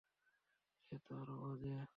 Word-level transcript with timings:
সে 0.85 0.95
তো 1.07 1.13
আরো 1.15 1.33
বাজে! 1.41 1.71